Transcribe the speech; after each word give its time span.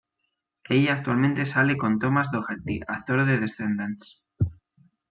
Ella 0.67 0.93
actualmente 0.93 1.45
sale 1.45 1.77
con 1.77 1.99
Thomas 1.99 2.31
Doherty, 2.31 2.79
actor 2.87 3.23
de 3.23 3.39
"Descendants". 3.39 4.23